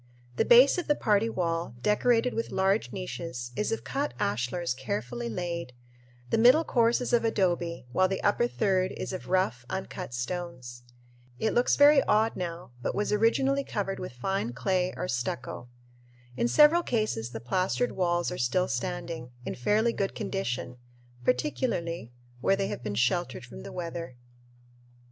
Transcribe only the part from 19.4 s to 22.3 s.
in fairly good condition, particularly